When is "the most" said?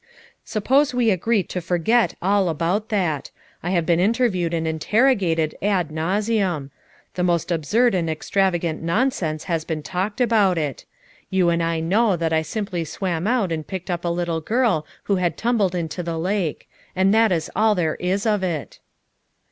7.13-7.51